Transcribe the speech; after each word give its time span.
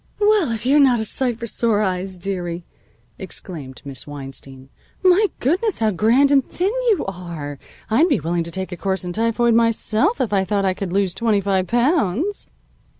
"Well, 0.19 0.51
if 0.51 0.65
you're 0.65 0.79
not 0.79 0.99
a 0.99 1.05
sight 1.05 1.37
for 1.37 1.45
sore 1.45 1.83
eyes, 1.83 2.17
dearie," 2.17 2.65
exclaimed 3.19 3.83
Miss 3.85 4.07
Weinstein. 4.07 4.69
"My 5.03 5.27
goodness, 5.39 5.77
how 5.77 5.91
grand 5.91 6.31
and 6.31 6.43
thin 6.43 6.73
you 6.89 7.05
are! 7.07 7.59
I'd 7.87 8.07
be 8.07 8.19
willing 8.19 8.43
to 8.45 8.49
take 8.51 8.71
a 8.71 8.77
course 8.77 9.05
in 9.05 9.13
typhoid 9.13 9.53
myself, 9.53 10.19
if 10.19 10.33
I 10.33 10.43
thought 10.43 10.65
I 10.65 10.73
could 10.73 10.91
lose 10.91 11.13
twenty 11.13 11.39
five 11.39 11.67
pounds." 11.67 12.47